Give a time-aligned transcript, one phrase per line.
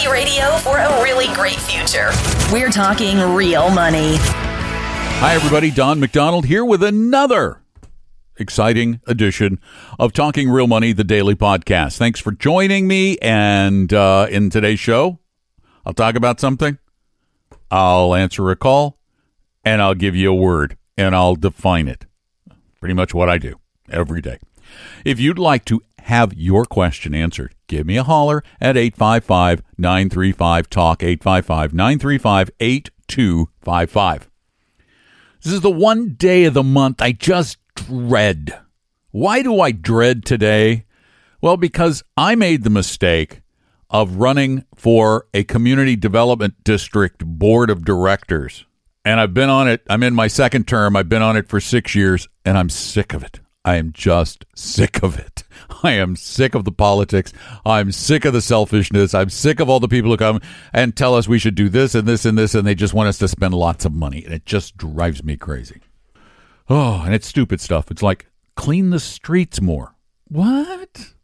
[0.00, 2.10] Reality radio for a really great future.
[2.52, 4.16] We're talking real money.
[4.16, 5.70] Hi, everybody.
[5.70, 7.62] Don McDonald here with another
[8.38, 9.58] exciting edition
[9.98, 11.98] of Talking Real Money, the daily podcast.
[11.98, 13.18] Thanks for joining me.
[13.18, 15.18] And uh, in today's show,
[15.84, 16.78] I'll talk about something,
[17.70, 18.98] I'll answer a call,
[19.64, 22.06] and I'll give you a word and I'll define it.
[22.80, 24.38] Pretty much what I do every day.
[25.04, 30.70] If you'd like to have your question answered, give me a holler at 855 935
[30.70, 34.30] TALK, 855 935 8255.
[35.42, 38.58] This is the one day of the month I just dread.
[39.10, 40.84] Why do I dread today?
[41.40, 43.40] Well, because I made the mistake
[43.88, 48.66] of running for a community development district board of directors.
[49.04, 49.82] And I've been on it.
[49.88, 50.94] I'm in my second term.
[50.94, 53.40] I've been on it for six years, and I'm sick of it.
[53.64, 55.44] I am just sick of it.
[55.82, 57.32] I am sick of the politics.
[57.64, 59.14] I'm sick of the selfishness.
[59.14, 60.40] I'm sick of all the people who come
[60.72, 63.08] and tell us we should do this and this and this, and they just want
[63.08, 64.24] us to spend lots of money.
[64.24, 65.80] And it just drives me crazy.
[66.68, 67.90] Oh, and it's stupid stuff.
[67.90, 69.94] It's like clean the streets more.
[70.28, 71.14] What?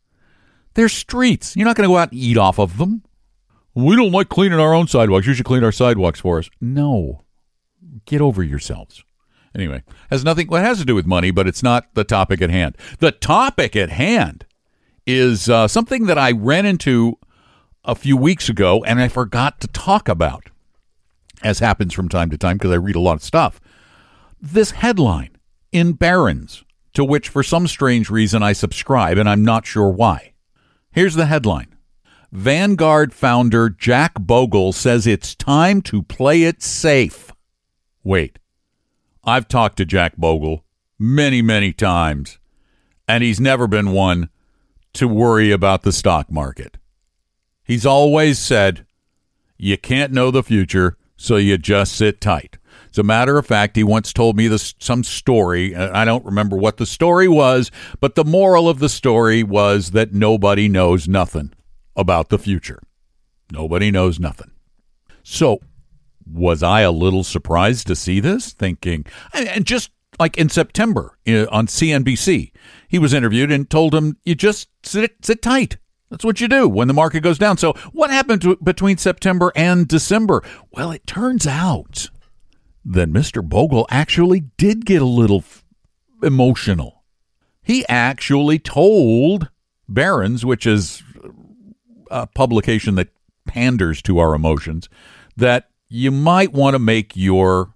[0.74, 1.56] They're streets.
[1.56, 3.02] You're not going to go out and eat off of them.
[3.74, 5.26] We don't like cleaning our own sidewalks.
[5.26, 6.50] You should clean our sidewalks for us.
[6.60, 7.22] No.
[8.04, 9.04] Get over yourselves.
[9.56, 10.48] Anyway, has nothing.
[10.48, 12.76] Well, has to do with money, but it's not the topic at hand.
[12.98, 14.44] The topic at hand
[15.06, 17.18] is uh, something that I ran into
[17.82, 20.50] a few weeks ago, and I forgot to talk about,
[21.42, 23.58] as happens from time to time because I read a lot of stuff.
[24.40, 25.38] This headline
[25.72, 26.62] in Barron's,
[26.92, 30.34] to which for some strange reason I subscribe, and I'm not sure why.
[30.92, 31.74] Here's the headline.
[32.30, 37.32] Vanguard founder Jack Bogle says it's time to play it safe.
[38.04, 38.38] Wait,
[39.26, 40.64] I've talked to Jack Bogle
[40.98, 42.38] many, many times,
[43.08, 44.30] and he's never been one
[44.94, 46.78] to worry about the stock market.
[47.64, 48.86] He's always said,
[49.58, 52.58] you can't know the future, so you just sit tight.
[52.90, 55.74] As a matter of fact, he once told me this, some story.
[55.74, 57.70] I don't remember what the story was,
[58.00, 61.52] but the moral of the story was that nobody knows nothing
[61.96, 62.80] about the future.
[63.50, 64.52] Nobody knows nothing.
[65.24, 65.60] So
[66.30, 68.52] was I a little surprised to see this?
[68.52, 72.52] Thinking, and just like in September on CNBC,
[72.88, 75.76] he was interviewed and told him, "You just sit sit tight.
[76.10, 79.52] That's what you do when the market goes down." So, what happened to, between September
[79.54, 80.42] and December?
[80.72, 82.10] Well, it turns out
[82.84, 83.46] that Mr.
[83.46, 85.64] Bogle actually did get a little f-
[86.22, 87.04] emotional.
[87.62, 89.50] He actually told
[89.88, 91.02] Barron's, which is
[92.10, 93.08] a publication that
[93.44, 94.88] panders to our emotions,
[95.36, 97.74] that you might want to make your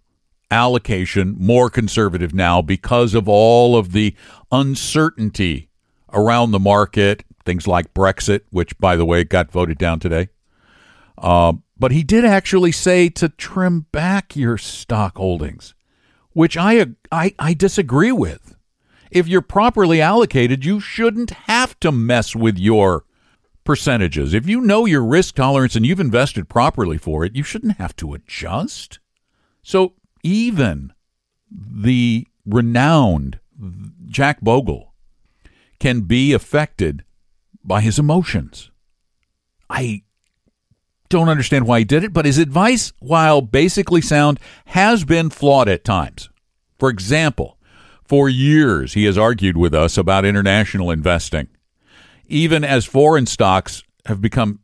[0.50, 4.14] allocation more conservative now because of all of the
[4.50, 5.68] uncertainty
[6.12, 10.28] around the market, things like Brexit, which, by the way, got voted down today.
[11.16, 15.74] Uh, but he did actually say to trim back your stock holdings,
[16.32, 18.56] which I, I, I disagree with.
[19.10, 23.04] If you're properly allocated, you shouldn't have to mess with your
[23.64, 24.34] percentages.
[24.34, 27.94] If you know your risk tolerance and you've invested properly for it, you shouldn't have
[27.96, 28.98] to adjust.
[29.62, 30.92] So even
[31.50, 33.38] the renowned
[34.06, 34.94] Jack Bogle
[35.78, 37.04] can be affected
[37.62, 38.70] by his emotions.
[39.68, 40.02] I
[41.08, 45.68] don't understand why he did it, but his advice, while basically sound, has been flawed
[45.68, 46.30] at times.
[46.78, 47.58] For example,
[48.04, 51.48] for years he has argued with us about international investing
[52.30, 54.60] even as foreign stocks have become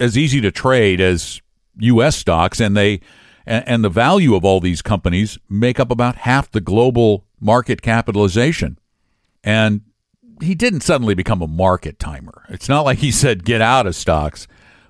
[0.00, 1.40] as easy to trade as
[1.80, 2.16] U.S.
[2.16, 3.00] stocks, and they
[3.46, 8.78] and, the value of all these companies make up about half the global market capitalization.
[9.42, 9.80] And
[10.42, 12.44] he didn't suddenly become a market timer.
[12.50, 14.46] It's not like he said get out of stocks,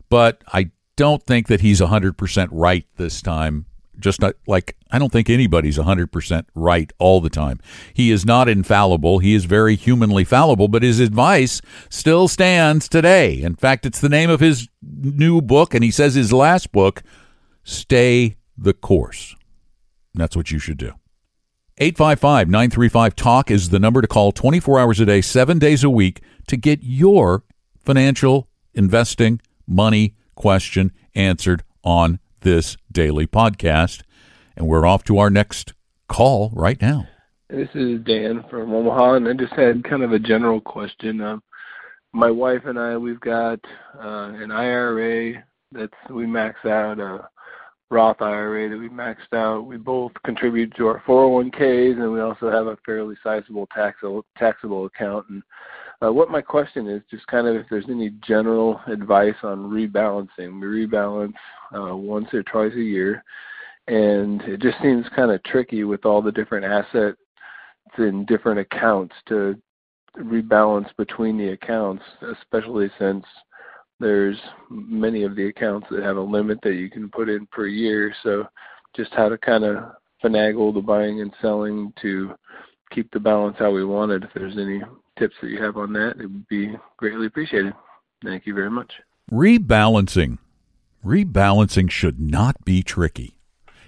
[0.09, 3.67] but I don't think that he's 100% right this time
[3.99, 7.61] just not like I don't think anybody's 100% right all the time.
[7.93, 9.19] He is not infallible.
[9.19, 11.61] He is very humanly fallible, but his advice
[11.91, 13.41] still stands today.
[13.41, 17.03] In fact, it's the name of his new book, and he says his last book,
[17.65, 19.37] Stay the Course.
[20.15, 20.93] that's what you should do.
[21.81, 25.91] 855 935 TALK is the number to call 24 hours a day, seven days a
[25.91, 27.45] week to get your
[27.85, 34.03] financial investing money question answered on this daily podcast.
[34.57, 35.75] And we're off to our next
[36.09, 37.07] call right now.
[37.49, 41.21] This is Dan from Omaha, and I just had kind of a general question.
[41.21, 41.43] Um,
[42.13, 43.61] my wife and I, we've got
[43.99, 47.29] uh, an IRA that's we max out a
[47.91, 49.67] Roth IRA that we maxed out.
[49.67, 54.85] We both contribute to our 401ks, and we also have a fairly sizable taxable taxable
[54.87, 55.27] account.
[55.31, 55.43] And
[56.03, 60.61] uh, what my question is, just kind of if there's any general advice on rebalancing.
[60.61, 61.35] We rebalance
[61.77, 63.25] uh, once or twice a year,
[63.89, 67.19] and it just seems kind of tricky with all the different assets
[67.99, 69.57] in different accounts to
[70.19, 72.03] rebalance between the accounts,
[72.41, 73.25] especially since
[74.01, 74.39] there's
[74.71, 78.15] many of the accounts that have a limit that you can put in per year.
[78.23, 78.47] So
[78.95, 79.93] just how to kind of
[80.23, 82.35] finagle the buying and selling to
[82.91, 84.25] keep the balance how we want it.
[84.25, 84.83] If there's any
[85.19, 87.75] tips that you have on that, it would be greatly appreciated.
[88.25, 88.93] Thank you very much.
[89.31, 90.39] Rebalancing.
[91.05, 93.39] Rebalancing should not be tricky.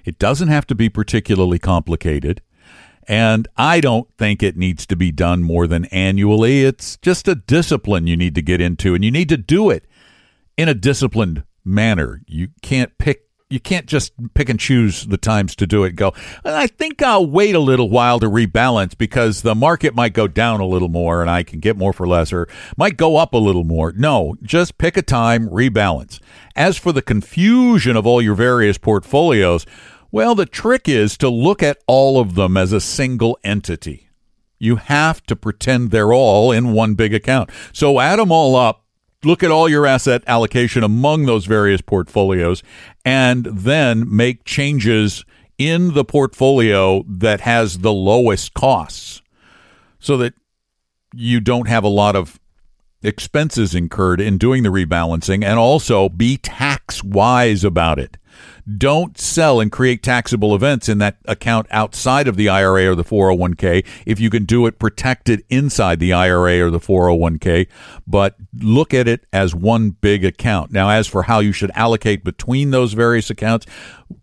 [0.04, 2.42] It doesn't have to be particularly complicated.
[3.08, 6.64] And I don't think it needs to be done more than annually.
[6.64, 9.86] It's just a discipline you need to get into, and you need to do it
[10.56, 12.20] in a disciplined manner.
[12.26, 15.96] You can't pick you can't just pick and choose the times to do it.
[15.96, 16.14] Go,
[16.44, 20.60] I think I'll wait a little while to rebalance because the market might go down
[20.60, 23.38] a little more and I can get more for less or might go up a
[23.38, 23.92] little more.
[23.92, 26.20] No, just pick a time, rebalance.
[26.54, 29.66] As for the confusion of all your various portfolios,
[30.12, 34.08] well, the trick is to look at all of them as a single entity.
[34.58, 37.50] You have to pretend they're all in one big account.
[37.72, 38.84] So add them all up
[39.24, 42.62] look at all your asset allocation among those various portfolios
[43.04, 45.24] and then make changes
[45.58, 49.20] in the portfolio that has the lowest costs
[49.98, 50.34] so that
[51.14, 52.40] you don't have a lot of
[53.02, 58.16] expenses incurred in doing the rebalancing and also be tax wise about it.
[58.76, 63.04] Don't sell and create taxable events in that account outside of the IRA or the
[63.04, 67.68] 401k if you can do it protected inside the IRA or the 401k,
[68.06, 70.72] but look at it as one big account.
[70.72, 73.66] Now, as for how you should allocate between those various accounts,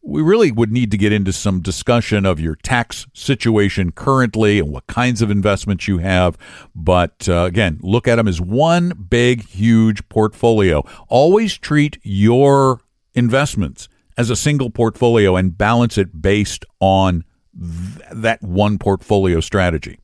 [0.02, 4.72] we really would need to get into some discussion of your tax situation currently and
[4.72, 6.38] what kinds of investments you have.
[6.76, 10.86] But uh, again, look at them as one big, huge portfolio.
[11.10, 12.82] Always treat your
[13.14, 17.24] investments as a single portfolio and balance it based on
[17.58, 20.00] th- that one portfolio strategy.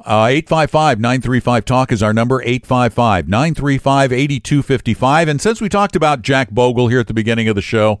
[0.00, 5.28] Uh, 855 935 Talk is our number, 855 935 8255.
[5.28, 8.00] And since we talked about Jack Bogle here at the beginning of the show,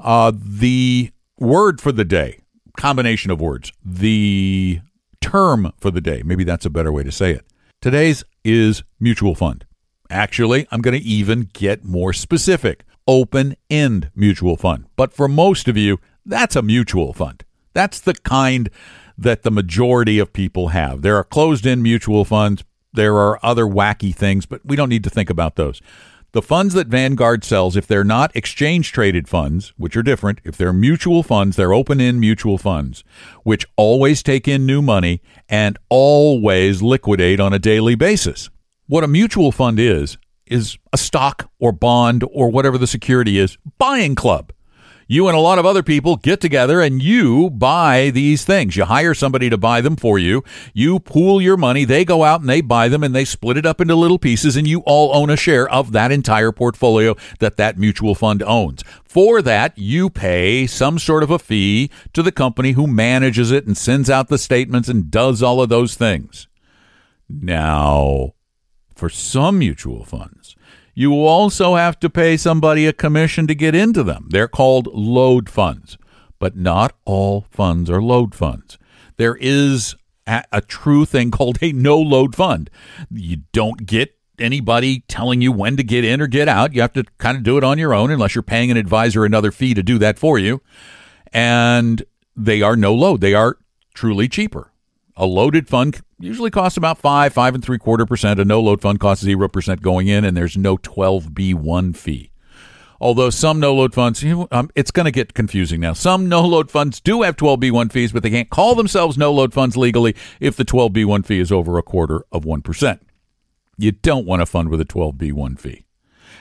[0.00, 2.40] uh, the word for the day,
[2.76, 4.80] combination of words, the
[5.20, 7.44] term for the day, maybe that's a better way to say it.
[7.80, 9.64] Today's is mutual fund.
[10.10, 14.86] Actually, I'm going to even get more specific open end mutual fund.
[14.96, 17.44] But for most of you, that's a mutual fund.
[17.72, 18.70] That's the kind
[19.18, 21.02] that the majority of people have.
[21.02, 22.64] There are closed end mutual funds.
[22.92, 25.80] There are other wacky things, but we don't need to think about those.
[26.32, 30.56] The funds that Vanguard sells, if they're not exchange traded funds, which are different, if
[30.56, 33.04] they're mutual funds, they're open end mutual funds,
[33.44, 38.50] which always take in new money and always liquidate on a daily basis.
[38.88, 43.58] What a mutual fund is, is a stock or bond or whatever the security is
[43.78, 44.52] buying club.
[45.06, 48.74] You and a lot of other people get together and you buy these things.
[48.76, 50.42] You hire somebody to buy them for you.
[50.72, 51.84] You pool your money.
[51.84, 54.56] They go out and they buy them and they split it up into little pieces
[54.56, 58.82] and you all own a share of that entire portfolio that that mutual fund owns.
[59.04, 63.66] For that, you pay some sort of a fee to the company who manages it
[63.66, 66.48] and sends out the statements and does all of those things.
[67.28, 68.33] Now,
[68.94, 70.56] for some mutual funds.
[70.94, 74.28] You also have to pay somebody a commission to get into them.
[74.30, 75.98] They're called load funds,
[76.38, 78.78] but not all funds are load funds.
[79.16, 79.96] There is
[80.26, 82.70] a, a true thing called a no load fund.
[83.10, 86.74] You don't get anybody telling you when to get in or get out.
[86.74, 89.24] You have to kind of do it on your own unless you're paying an advisor
[89.24, 90.60] another fee to do that for you.
[91.32, 92.04] And
[92.36, 93.20] they are no load.
[93.20, 93.58] They are
[93.94, 94.72] truly cheaper.
[95.16, 98.40] A loaded fund usually costs about five, five and three quarter percent.
[98.40, 102.30] A no load fund costs zero percent going in, and there's no 12b1 fee.
[103.00, 105.92] Although some no load funds, um, it's going to get confusing now.
[105.92, 109.52] Some no load funds do have 12b1 fees, but they can't call themselves no load
[109.52, 113.00] funds legally if the 12b1 fee is over a quarter of 1%.
[113.76, 115.84] You don't want a fund with a 12b1 fee.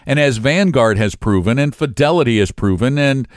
[0.05, 3.27] And as Vanguard has proven, and Fidelity has proven, and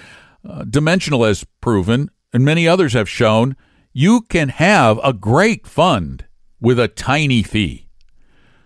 [0.49, 3.57] uh, Dimensional has proven, and many others have shown,
[3.99, 6.27] you can have a great fund
[6.61, 7.89] with a tiny fee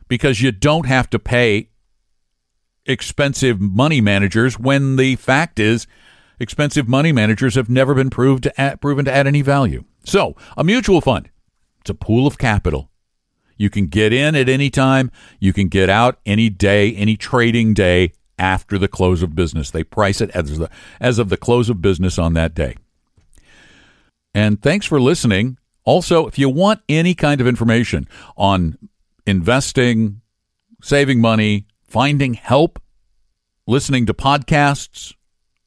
[0.08, 1.70] because you don't have to pay
[2.84, 5.86] expensive money managers when the fact is
[6.40, 9.84] expensive money managers have never been proved to add, proven to add any value.
[10.02, 11.30] So, a mutual fund,
[11.80, 12.90] it's a pool of capital.
[13.56, 17.72] You can get in at any time, you can get out any day, any trading
[17.72, 19.70] day after the close of business.
[19.70, 20.68] They price it as, the,
[21.00, 22.74] as of the close of business on that day.
[24.34, 25.58] And thanks for listening.
[25.84, 28.06] Also, if you want any kind of information
[28.36, 28.78] on
[29.26, 30.20] investing,
[30.82, 32.80] saving money, finding help,
[33.66, 35.14] listening to podcasts,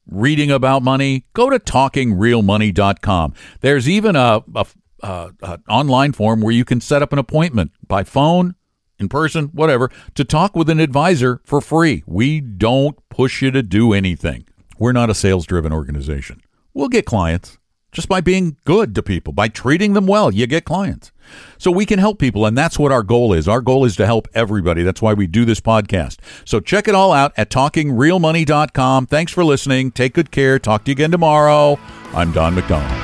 [0.06, 3.34] reading about money, go to talkingrealmoney.com.
[3.60, 4.66] There's even a, a,
[5.02, 8.54] a, a, online form where you can set up an appointment by phone,
[8.98, 12.02] in person, whatever, to talk with an advisor for free.
[12.06, 14.46] We don't push you to do anything.
[14.78, 16.40] We're not a sales driven organization.
[16.72, 17.58] We'll get clients
[17.94, 21.12] just by being good to people, by treating them well, you get clients.
[21.56, 23.48] So we can help people, and that's what our goal is.
[23.48, 24.82] Our goal is to help everybody.
[24.82, 26.18] That's why we do this podcast.
[26.44, 29.06] So check it all out at talkingrealmoney.com.
[29.06, 29.92] Thanks for listening.
[29.92, 30.58] Take good care.
[30.58, 31.78] Talk to you again tomorrow.
[32.12, 33.03] I'm Don McDonald.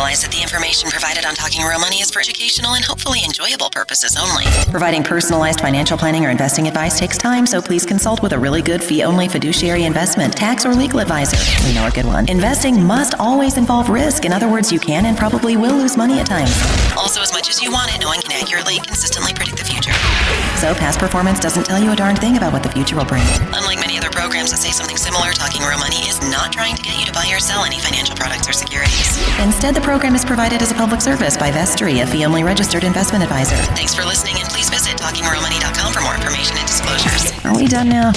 [0.00, 3.70] Realize that the information provided on Talking Real Money is for educational and hopefully enjoyable
[3.70, 4.44] purposes only.
[4.70, 8.62] Providing personalized financial planning or investing advice takes time, so please consult with a really
[8.62, 11.36] good fee only fiduciary investment, tax, or legal advisor.
[11.66, 12.28] We know a good one.
[12.28, 14.24] Investing must always involve risk.
[14.24, 16.79] In other words, you can and probably will lose money at times.
[17.10, 19.90] Also, as much as you want it, no one can accurately, consistently predict the future.
[20.62, 23.26] So, past performance doesn't tell you a darn thing about what the future will bring.
[23.50, 26.82] Unlike many other programs that say something similar, Talking Real Money is not trying to
[26.86, 29.18] get you to buy or sell any financial products or securities.
[29.42, 33.24] Instead, the program is provided as a public service by Vestry, a fee-only registered investment
[33.24, 33.58] advisor.
[33.74, 37.34] Thanks for listening, and please visit talkingrealmoney.com for more information and disclosures.
[37.42, 38.14] Are we done now?